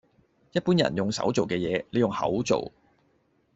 [0.51, 2.71] 一般人用手做嘅嘢，你用口做